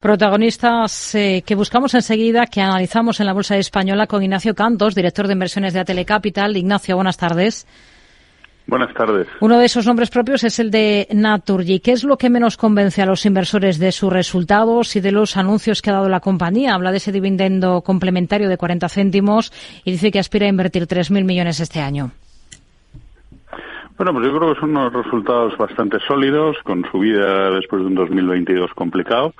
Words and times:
Protagonistas 0.00 1.14
eh, 1.14 1.42
que 1.44 1.54
buscamos 1.54 1.92
enseguida, 1.92 2.46
que 2.46 2.62
analizamos 2.62 3.20
en 3.20 3.26
la 3.26 3.34
Bolsa 3.34 3.58
Española 3.58 4.06
con 4.06 4.22
Ignacio 4.22 4.54
Cantos, 4.54 4.94
director 4.94 5.26
de 5.26 5.34
inversiones 5.34 5.74
de 5.74 5.80
Atelecapital. 5.80 6.56
Ignacio, 6.56 6.96
buenas 6.96 7.18
tardes. 7.18 7.66
Buenas 8.66 8.94
tardes. 8.94 9.28
Uno 9.40 9.58
de 9.58 9.66
esos 9.66 9.86
nombres 9.86 10.08
propios 10.08 10.42
es 10.42 10.58
el 10.58 10.70
de 10.70 11.06
Naturgy. 11.12 11.80
¿Qué 11.80 11.92
es 11.92 12.02
lo 12.02 12.16
que 12.16 12.30
menos 12.30 12.56
convence 12.56 13.02
a 13.02 13.06
los 13.06 13.26
inversores 13.26 13.78
de 13.78 13.92
sus 13.92 14.10
resultados 14.10 14.96
y 14.96 15.02
de 15.02 15.12
los 15.12 15.36
anuncios 15.36 15.82
que 15.82 15.90
ha 15.90 15.94
dado 15.94 16.08
la 16.08 16.20
compañía? 16.20 16.72
Habla 16.72 16.92
de 16.92 16.96
ese 16.96 17.12
dividendo 17.12 17.82
complementario 17.82 18.48
de 18.48 18.56
40 18.56 18.88
céntimos 18.88 19.52
y 19.84 19.90
dice 19.90 20.10
que 20.10 20.18
aspira 20.18 20.46
a 20.46 20.48
invertir 20.48 20.86
3.000 20.86 21.24
millones 21.24 21.60
este 21.60 21.80
año. 21.80 22.12
Bueno, 24.00 24.14
pues 24.14 24.28
yo 24.28 24.38
creo 24.38 24.54
que 24.54 24.60
son 24.60 24.70
unos 24.70 24.94
resultados 24.94 25.58
bastante 25.58 25.98
sólidos, 26.00 26.56
con 26.64 26.86
subida 26.90 27.50
después 27.50 27.82
de 27.82 27.88
un 27.88 27.94
2022 27.94 28.72
complicado, 28.72 29.34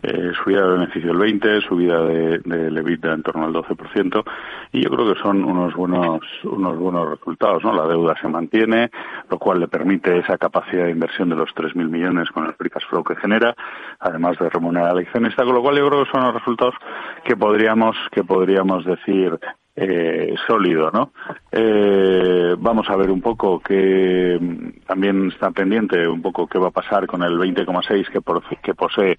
eh, 0.00 0.30
subida 0.44 0.62
de 0.62 0.74
beneficio 0.74 1.08
del 1.08 1.18
20, 1.18 1.60
subida 1.62 2.00
de, 2.04 2.38
de 2.38 2.68
EBITDA 2.68 3.14
en 3.14 3.22
torno 3.24 3.46
al 3.46 3.52
12%, 3.52 4.24
y 4.70 4.84
yo 4.84 4.90
creo 4.90 5.12
que 5.12 5.20
son 5.20 5.42
unos 5.42 5.74
buenos, 5.74 6.20
unos 6.44 6.78
buenos 6.78 7.18
resultados, 7.18 7.64
¿no? 7.64 7.72
La 7.72 7.88
deuda 7.88 8.14
se 8.22 8.28
mantiene, 8.28 8.92
lo 9.28 9.40
cual 9.40 9.58
le 9.58 9.66
permite 9.66 10.16
esa 10.18 10.38
capacidad 10.38 10.84
de 10.84 10.92
inversión 10.92 11.28
de 11.28 11.34
los 11.34 11.52
3.000 11.52 11.74
millones 11.88 12.30
con 12.30 12.46
el 12.46 12.54
free 12.54 12.70
cash 12.70 12.86
flow 12.88 13.02
que 13.02 13.16
genera, 13.16 13.56
además 13.98 14.38
de 14.38 14.48
remunerar 14.48 14.90
al 14.90 14.98
accionista, 14.98 15.42
con 15.42 15.56
lo 15.56 15.62
cual 15.62 15.78
yo 15.78 15.88
creo 15.88 16.04
que 16.04 16.10
son 16.12 16.22
los 16.22 16.34
resultados 16.34 16.76
que 17.24 17.34
podríamos, 17.34 17.96
que 18.12 18.22
podríamos 18.22 18.84
decir 18.84 19.36
eh, 19.76 20.34
sólido, 20.46 20.90
¿no? 20.90 21.12
Eh, 21.52 22.54
vamos 22.58 22.88
a 22.88 22.96
ver 22.96 23.10
un 23.10 23.20
poco 23.20 23.60
que 23.60 24.38
mm, 24.40 24.86
también 24.86 25.28
está 25.28 25.50
pendiente 25.50 26.08
un 26.08 26.22
poco 26.22 26.46
qué 26.46 26.58
va 26.58 26.68
a 26.68 26.70
pasar 26.70 27.06
con 27.06 27.22
el 27.22 27.38
20,6 27.38 28.10
que, 28.10 28.20
que 28.62 28.74
posee 28.74 29.18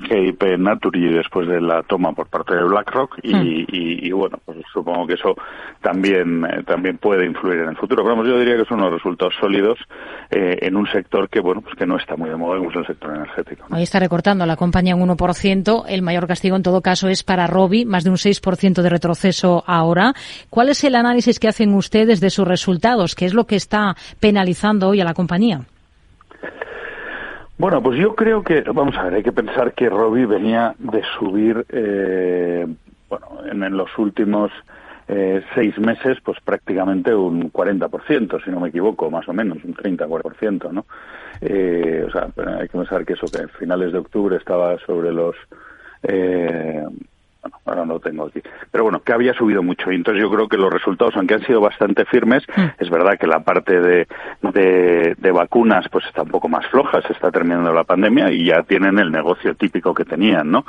GIP 0.00 0.58
Naturgy 0.58 1.08
después 1.08 1.48
de 1.48 1.60
la 1.60 1.82
toma 1.84 2.12
por 2.12 2.28
parte 2.28 2.54
de 2.54 2.64
BlackRock 2.64 3.18
y, 3.22 3.34
hmm. 3.34 3.66
y, 3.68 4.12
bueno, 4.12 4.38
pues 4.44 4.58
supongo 4.72 5.06
que 5.06 5.14
eso 5.14 5.34
también 5.80 6.44
eh, 6.44 6.62
también 6.66 6.98
puede 6.98 7.24
influir 7.24 7.60
en 7.60 7.70
el 7.70 7.76
futuro. 7.76 8.02
Pero 8.02 8.14
vamos, 8.14 8.28
yo 8.28 8.38
diría 8.38 8.58
que 8.58 8.66
son 8.66 8.80
unos 8.80 8.92
resultados 8.92 9.34
sólidos 9.40 9.78
eh, 10.30 10.58
en 10.60 10.76
un 10.76 10.86
sector 10.88 11.30
que 11.30 11.40
bueno, 11.40 11.62
pues 11.62 11.76
que 11.76 11.86
no 11.86 11.96
está 11.96 12.14
muy 12.16 12.28
de 12.28 12.36
moda 12.36 12.58
como 12.58 12.70
es 12.70 12.76
el 12.76 12.86
sector 12.86 13.14
energético. 13.14 13.66
Ahí 13.70 13.84
está 13.84 14.00
recortando 14.00 14.44
la 14.44 14.56
compañía 14.56 14.96
un 14.96 15.08
1%. 15.08 15.84
El 15.88 16.02
mayor 16.02 16.26
castigo 16.26 16.56
en 16.56 16.62
todo 16.62 16.82
caso 16.82 17.08
es 17.08 17.22
para 17.22 17.46
Robi, 17.46 17.86
más 17.86 18.04
de 18.04 18.10
un 18.10 18.16
6% 18.16 18.82
de 18.82 18.90
retroceso 18.90 19.64
ahora 19.66 19.93
¿Cuál 20.50 20.68
es 20.68 20.82
el 20.84 20.94
análisis 20.94 21.38
que 21.38 21.48
hacen 21.48 21.74
ustedes 21.74 22.20
de 22.20 22.30
sus 22.30 22.46
resultados? 22.46 23.14
¿Qué 23.14 23.26
es 23.26 23.34
lo 23.34 23.44
que 23.44 23.56
está 23.56 23.94
penalizando 24.20 24.88
hoy 24.88 25.00
a 25.00 25.04
la 25.04 25.14
compañía? 25.14 25.60
Bueno, 27.56 27.80
pues 27.82 27.98
yo 27.98 28.14
creo 28.14 28.42
que, 28.42 28.62
vamos 28.62 28.96
a 28.96 29.04
ver, 29.04 29.14
hay 29.14 29.22
que 29.22 29.32
pensar 29.32 29.72
que 29.74 29.88
Robbie 29.88 30.26
venía 30.26 30.74
de 30.78 31.02
subir, 31.18 31.64
eh, 31.68 32.66
bueno, 33.08 33.26
en, 33.48 33.76
los 33.76 33.96
últimos 33.96 34.50
eh, 35.06 35.40
seis 35.54 35.78
meses, 35.78 36.18
pues 36.24 36.38
prácticamente 36.44 37.14
un 37.14 37.52
40%, 37.52 38.44
si 38.44 38.50
no 38.50 38.58
me 38.58 38.70
equivoco, 38.70 39.08
más 39.08 39.28
o 39.28 39.32
menos, 39.32 39.58
un 39.62 39.74
30-40%, 39.74 40.72
¿no? 40.72 40.84
Eh, 41.40 42.04
o 42.08 42.10
sea, 42.10 42.28
hay 42.58 42.68
que 42.68 42.78
pensar 42.78 43.04
que 43.04 43.12
eso, 43.12 43.26
que 43.26 43.44
a 43.44 43.48
finales 43.48 43.92
de 43.92 43.98
octubre 43.98 44.36
estaba 44.36 44.76
sobre 44.80 45.12
los 45.12 45.36
eh, 46.02 46.84
bueno, 47.44 47.60
ahora 47.66 47.84
no 47.84 47.93
lo 47.93 47.93
tengo 48.04 48.26
aquí, 48.26 48.40
pero 48.70 48.84
bueno, 48.84 49.02
que 49.02 49.12
había 49.12 49.34
subido 49.34 49.62
mucho. 49.62 49.90
Y 49.90 49.96
entonces 49.96 50.22
yo 50.22 50.30
creo 50.30 50.48
que 50.48 50.56
los 50.56 50.72
resultados, 50.72 51.16
aunque 51.16 51.34
han 51.34 51.44
sido 51.44 51.60
bastante 51.60 52.04
firmes, 52.04 52.44
mm. 52.56 52.62
es 52.78 52.90
verdad 52.90 53.18
que 53.18 53.26
la 53.26 53.42
parte 53.42 53.80
de, 53.80 54.06
de, 54.54 55.32
vacunas 55.32 55.88
pues 55.90 56.06
está 56.06 56.22
un 56.22 56.28
poco 56.28 56.48
más 56.48 56.66
floja, 56.68 57.02
se 57.02 57.12
está 57.12 57.30
terminando 57.30 57.72
la 57.72 57.84
pandemia 57.84 58.30
y 58.30 58.46
ya 58.46 58.62
tienen 58.62 58.98
el 58.98 59.10
negocio 59.10 59.54
típico 59.56 59.92
que 59.92 60.04
tenían, 60.04 60.50
¿no? 60.50 60.64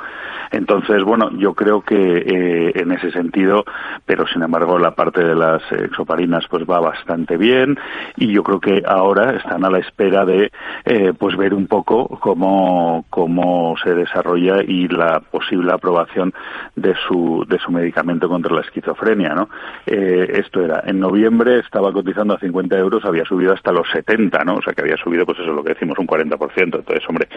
Entonces, 0.50 1.02
bueno, 1.04 1.30
yo 1.38 1.54
creo 1.54 1.82
que 1.82 1.94
eh, 1.94 2.72
en 2.74 2.92
ese 2.92 3.12
sentido, 3.12 3.64
pero 4.04 4.26
sin 4.26 4.42
embargo 4.42 4.78
la 4.78 4.94
parte 4.94 5.24
de 5.24 5.34
las 5.34 5.62
exoparinas 5.70 6.46
pues 6.50 6.64
va 6.64 6.80
bastante 6.80 7.36
bien 7.36 7.78
y 8.16 8.32
yo 8.32 8.42
creo 8.42 8.60
que 8.60 8.82
ahora 8.86 9.36
están 9.36 9.64
a 9.64 9.70
la 9.70 9.78
espera 9.78 10.24
de 10.24 10.50
eh, 10.84 11.12
pues 11.16 11.36
ver 11.36 11.54
un 11.54 11.66
poco 11.66 12.08
cómo, 12.20 13.04
cómo 13.10 13.76
se 13.82 13.94
desarrolla 13.94 14.62
y 14.66 14.88
la 14.88 15.20
posible 15.20 15.72
aprobación 15.72 16.34
de 16.74 16.94
su, 17.06 17.44
de 17.48 17.58
su 17.58 17.70
medicamento 17.70 18.28
contra 18.28 18.54
la 18.54 18.62
esquizofrenia, 18.62 19.34
¿no? 19.34 19.48
Eh, 19.86 20.40
esto 20.40 20.62
era, 20.62 20.82
en 20.86 20.98
noviembre 20.98 21.60
estaba 21.60 21.92
cotizando 21.92 22.34
a 22.34 22.38
50 22.38 22.76
euros, 22.78 23.04
había 23.04 23.24
subido 23.24 23.52
hasta 23.52 23.72
los 23.76 23.88
70, 23.92 24.44
¿no? 24.44 24.54
O 24.56 24.62
sea 24.62 24.72
que 24.72 24.82
había 24.82 24.96
subido, 24.96 25.24
pues 25.24 25.38
eso 25.38 25.50
es 25.50 25.54
lo 25.54 25.62
que 25.62 25.74
decimos, 25.74 25.98
un 25.98 26.06
40%. 26.06 26.58
Entonces, 26.58 27.04
hombre, 27.08 27.28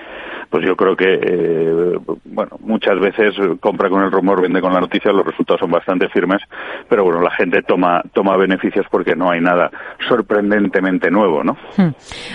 pues 0.50 0.66
yo 0.66 0.75
creo 0.75 0.95
que, 0.95 1.19
eh, 1.22 1.97
bueno, 2.25 2.57
muchas 2.61 3.00
veces 3.00 3.35
compra 3.59 3.89
con 3.89 4.03
el 4.03 4.11
rumor, 4.11 4.41
vende 4.41 4.61
con 4.61 4.73
la 4.73 4.79
noticia, 4.79 5.11
los 5.11 5.25
resultados 5.25 5.59
son 5.59 5.72
bastante 5.72 6.07
firmes, 6.09 6.41
pero 6.88 7.03
bueno, 7.03 7.22
la 7.22 7.31
gente 7.31 7.61
toma, 7.61 8.01
toma 8.13 8.38
beneficios 8.38 8.85
porque 8.89 9.16
no 9.16 9.29
hay 9.29 9.41
nada 9.41 9.69
sorprendentemente 10.07 11.11
nuevo, 11.11 11.44
¿no? 11.44 11.57
Hmm. 11.78 11.91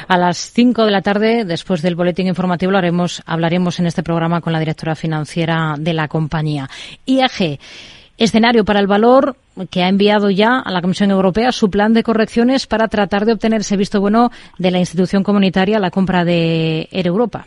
A 0.08 0.18
las 0.18 0.36
5 0.52 0.84
de 0.84 0.90
la 0.90 1.02
tarde, 1.02 1.44
después 1.44 1.82
del 1.82 1.96
boletín 1.96 2.26
informativo, 2.26 2.72
lo 2.72 2.78
haremos, 2.78 3.22
hablaremos 3.26 3.80
en 3.80 3.86
este 3.86 4.02
programa 4.02 4.40
con 4.40 4.52
la 4.52 4.58
directora 4.58 4.94
financiera 4.94 5.74
de 5.78 5.94
la 5.94 6.08
compañía. 6.08 6.68
IAG. 7.06 7.58
Escenario 8.16 8.64
para 8.64 8.80
el 8.80 8.86
valor 8.86 9.36
que 9.70 9.82
ha 9.82 9.88
enviado 9.88 10.30
ya 10.30 10.60
a 10.60 10.70
la 10.70 10.80
Comisión 10.80 11.10
Europea 11.10 11.52
su 11.52 11.70
plan 11.70 11.94
de 11.94 12.02
correcciones 12.02 12.66
para 12.66 12.88
tratar 12.88 13.24
de 13.24 13.32
obtener 13.32 13.60
ese 13.60 13.76
visto 13.76 14.00
bueno 14.00 14.30
de 14.58 14.70
la 14.70 14.78
institución 14.78 15.22
comunitaria 15.22 15.78
a 15.78 15.80
la 15.80 15.90
compra 15.90 16.24
de 16.24 16.88
Air 16.92 17.06
Europa. 17.06 17.44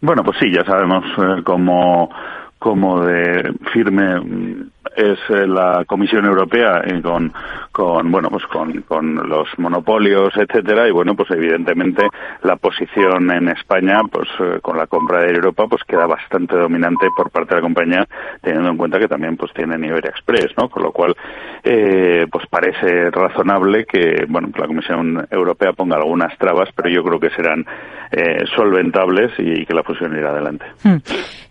Bueno, 0.00 0.24
pues 0.24 0.38
sí, 0.40 0.46
ya 0.52 0.64
sabemos 0.64 1.04
eh, 1.18 1.42
cómo, 1.44 2.10
cómo 2.58 3.04
de 3.04 3.52
firme 3.72 4.66
es 4.96 5.18
eh, 5.28 5.46
la 5.46 5.84
Comisión 5.86 6.24
Europea 6.24 6.82
eh, 6.84 7.02
con, 7.02 7.32
con 7.80 8.12
bueno 8.12 8.28
pues 8.28 8.44
con, 8.44 8.82
con, 8.82 9.14
los 9.26 9.48
monopolios 9.56 10.34
etcétera 10.36 10.86
y 10.86 10.90
bueno 10.90 11.14
pues 11.14 11.30
evidentemente 11.30 12.06
la 12.42 12.56
posición 12.56 13.30
en 13.30 13.48
España 13.48 14.00
pues 14.12 14.28
eh, 14.38 14.60
con 14.60 14.76
la 14.76 14.86
compra 14.86 15.22
de 15.22 15.32
Europa 15.32 15.64
pues 15.66 15.82
queda 15.84 16.06
bastante 16.06 16.58
dominante 16.58 17.06
por 17.16 17.30
parte 17.30 17.54
de 17.54 17.62
la 17.62 17.66
compañía 17.66 18.06
teniendo 18.42 18.68
en 18.68 18.76
cuenta 18.76 18.98
que 18.98 19.08
también 19.08 19.38
pues 19.38 19.54
tienen 19.54 19.82
Iberia 19.82 20.10
Express 20.10 20.52
no 20.58 20.68
con 20.68 20.82
lo 20.82 20.92
cual 20.92 21.16
eh, 21.64 22.26
pues 22.30 22.44
parece 22.50 23.10
razonable 23.10 23.86
que 23.86 24.26
bueno 24.28 24.50
la 24.58 24.66
Comisión 24.66 25.26
Europea 25.30 25.72
ponga 25.72 25.96
algunas 25.96 26.36
trabas 26.36 26.68
pero 26.76 26.90
yo 26.90 27.02
creo 27.02 27.18
que 27.18 27.30
serán 27.30 27.64
eh, 28.12 28.44
solventables 28.56 29.30
y, 29.38 29.64
que 29.64 29.72
la 29.72 29.84
fusión 29.84 30.16
irá 30.16 30.30
adelante. 30.30 30.64
Hmm. 30.82 30.96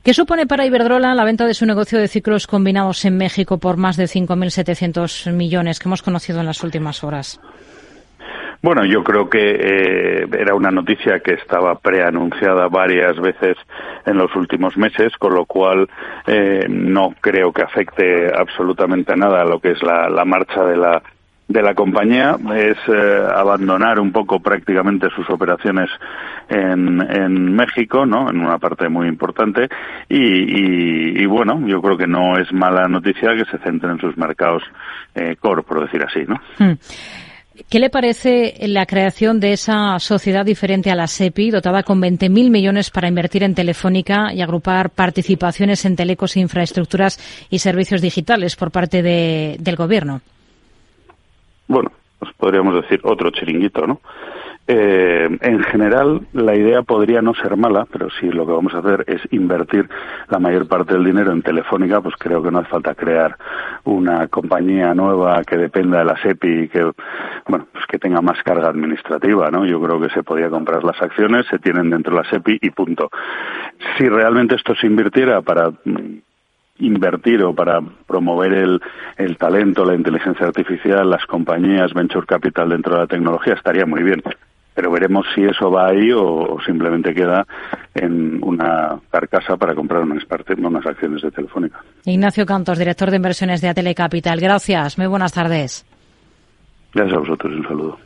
¿Qué 0.03 0.13
supone 0.13 0.45
para 0.45 0.65
Iberdrola 0.65 1.15
la 1.15 1.23
venta 1.23 1.45
de 1.45 1.53
su 1.53 1.65
negocio 1.65 1.97
de 1.97 2.09
ciclos 2.09 2.47
combinados 2.47 3.05
en 3.05 3.15
México 3.15 3.59
por 3.59 3.77
más 3.77 3.95
de 3.95 4.05
5.700 4.05 5.31
millones 5.31 5.79
que 5.79 5.87
hemos 5.87 6.01
conocido 6.01 6.18
en 6.27 6.45
las 6.45 6.63
últimas 6.63 7.03
horas? 7.03 7.39
Bueno, 8.61 8.83
yo 8.83 9.03
creo 9.05 9.29
que 9.29 9.51
eh, 9.55 10.27
era 10.37 10.53
una 10.53 10.69
noticia 10.69 11.21
que 11.21 11.33
estaba 11.35 11.75
preanunciada 11.75 12.67
varias 12.67 13.17
veces 13.21 13.55
en 14.05 14.17
los 14.17 14.35
últimos 14.35 14.75
meses, 14.75 15.13
con 15.17 15.33
lo 15.33 15.45
cual 15.45 15.87
eh, 16.27 16.65
no 16.67 17.13
creo 17.21 17.53
que 17.53 17.61
afecte 17.61 18.27
absolutamente 18.35 19.15
nada 19.15 19.41
a 19.41 19.45
lo 19.45 19.59
que 19.59 19.71
es 19.71 19.81
la 19.81 20.25
marcha 20.25 20.65
de 20.65 20.75
la 20.75 21.01
de 21.49 21.63
la 21.63 21.73
compañía 21.73 22.37
es 22.55 22.77
eh, 22.87 23.23
abandonar 23.35 23.99
un 23.99 24.11
poco 24.11 24.39
prácticamente 24.39 25.07
sus 25.15 25.27
operaciones 25.31 25.89
en, 26.47 27.01
en 27.01 27.55
México, 27.55 28.05
¿no? 28.05 28.29
En 28.29 28.39
una 28.39 28.59
parte 28.59 28.87
muy 28.87 29.07
importante 29.07 29.67
y, 30.07 31.21
y, 31.21 31.25
bueno, 31.25 31.59
yo 31.65 31.81
creo 31.81 31.97
que 31.97 32.05
no 32.05 32.37
es 32.37 32.53
mala 32.53 32.87
noticia 32.87 33.35
que 33.35 33.45
se 33.45 33.57
centren 33.63 33.93
en 33.93 33.99
sus 33.99 34.15
mercados 34.15 34.61
eh, 35.15 35.37
core, 35.37 35.63
por 35.63 35.81
decir 35.81 36.03
así, 36.03 36.19
¿no? 36.27 36.35
Hmm. 36.59 36.77
¿Qué 37.67 37.79
le 37.79 37.89
parece 37.89 38.55
la 38.67 38.85
creación 38.85 39.39
de 39.39 39.53
esa 39.53 39.97
sociedad 39.97 40.45
diferente 40.45 40.91
a 40.91 40.95
la 40.95 41.07
SEPI, 41.07 41.49
dotada 41.49 41.81
con 41.81 41.99
20.000 41.99 42.49
millones 42.51 42.91
para 42.91 43.07
invertir 43.07 43.43
en 43.43 43.55
Telefónica 43.55 44.31
y 44.33 44.41
agrupar 44.41 44.91
participaciones 44.91 45.83
en 45.85 45.95
telecos, 45.95 46.37
infraestructuras 46.37 47.19
y 47.49 47.59
servicios 47.59 48.01
digitales 48.01 48.55
por 48.55 48.71
parte 48.71 49.01
de, 49.01 49.57
del 49.59 49.75
Gobierno? 49.75 50.21
Bueno, 51.69 51.91
pues 52.19 52.33
podríamos 52.33 52.75
decir 52.75 52.99
otro 53.03 53.29
chiringuito, 53.31 53.87
¿no? 53.87 54.01
Eh, 54.71 55.27
en 55.41 55.63
general, 55.63 56.27
la 56.33 56.55
idea 56.55 56.83
podría 56.83 57.23
no 57.23 57.33
ser 57.33 57.57
mala, 57.57 57.87
pero 57.91 58.07
si 58.11 58.27
lo 58.29 58.45
que 58.45 58.51
vamos 58.51 58.73
a 58.75 58.79
hacer 58.79 59.03
es 59.07 59.21
invertir 59.31 59.89
la 60.27 60.37
mayor 60.37 60.67
parte 60.67 60.93
del 60.93 61.05
dinero 61.05 61.31
en 61.31 61.41
Telefónica, 61.41 62.01
pues 62.01 62.13
creo 62.19 62.43
que 62.43 62.51
no 62.51 62.59
hace 62.59 62.69
falta 62.69 62.93
crear 62.93 63.35
una 63.85 64.27
compañía 64.27 64.93
nueva 64.93 65.43
que 65.43 65.57
dependa 65.57 65.99
de 65.99 66.05
la 66.05 66.21
SEPI 66.21 66.47
y 66.47 66.67
que, 66.67 66.91
bueno, 67.47 67.65
pues 67.71 67.85
que 67.87 67.97
tenga 67.97 68.21
más 68.21 68.43
carga 68.43 68.67
administrativa, 68.67 69.49
¿no? 69.49 69.65
Yo 69.65 69.81
creo 69.81 69.99
que 69.99 70.09
se 70.09 70.21
podía 70.21 70.49
comprar 70.49 70.83
las 70.83 71.01
acciones, 71.01 71.47
se 71.47 71.57
tienen 71.57 71.89
dentro 71.89 72.15
de 72.15 72.21
la 72.21 72.29
SEPI 72.29 72.59
y 72.61 72.69
punto. 72.69 73.09
Si 73.97 74.07
realmente 74.07 74.55
esto 74.55 74.75
se 74.75 74.85
invirtiera 74.85 75.41
para 75.41 75.71
invertir 76.79 77.43
o 77.43 77.53
para 77.53 77.81
promover 78.07 78.53
el, 78.53 78.81
el 79.17 79.37
talento, 79.37 79.85
la 79.85 79.95
inteligencia 79.95 80.47
artificial, 80.47 81.09
las 81.09 81.25
compañías, 81.25 81.93
venture 81.93 82.25
capital 82.25 82.69
dentro 82.69 82.95
de 82.95 83.01
la 83.01 83.07
tecnología, 83.07 83.53
estaría 83.53 83.85
muy 83.85 84.03
bien 84.03 84.21
pero 84.79 84.91
veremos 84.91 85.25
si 85.35 85.43
eso 85.43 85.69
va 85.69 85.89
ahí 85.89 86.09
o, 86.15 86.57
simplemente 86.65 87.13
queda 87.13 87.45
en 87.93 88.41
una 88.41 88.97
carcasa 89.11 89.57
para 89.57 89.75
comprar 89.75 90.03
unas, 90.03 90.23
unas 90.57 90.85
acciones 90.85 91.21
de 91.21 91.31
Telefónica. 91.31 91.81
Ignacio 92.05 92.45
Cantos, 92.45 92.79
director 92.79 93.09
de 93.09 93.17
inversiones 93.17 93.59
de 93.59 93.67
Atele 93.67 93.93
Capital. 93.93 94.39
Gracias, 94.39 94.97
muy 94.97 95.07
buenas 95.07 95.33
tardes. 95.33 95.85
Gracias 96.93 97.17
a 97.17 97.19
vosotros, 97.19 97.53
un 97.53 97.63
saludo. 97.63 97.99